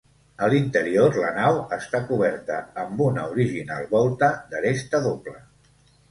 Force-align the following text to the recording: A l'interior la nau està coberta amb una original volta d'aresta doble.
A 0.45 0.47
l'interior 0.51 1.17
la 1.23 1.27
nau 1.33 1.57
està 1.75 1.99
coberta 2.07 2.57
amb 2.83 3.03
una 3.09 3.25
original 3.33 3.85
volta 3.91 4.31
d'aresta 4.55 5.03
doble. 5.05 5.35